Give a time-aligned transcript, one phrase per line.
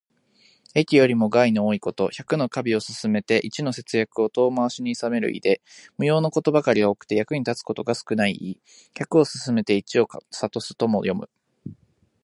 [0.73, 2.09] 益よりも害の多いこと。
[2.11, 5.61] 百の華美を勧めて一の節約を遠回しにいさめる意で、
[5.95, 8.59] 無用のことばかり多くて、役に立つことが少ない意。
[8.97, 11.29] 「百を勧めて一を諷す」とも読む。